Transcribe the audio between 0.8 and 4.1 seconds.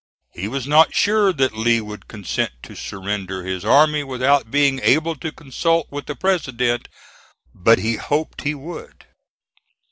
sure that Lee would consent to surrender his army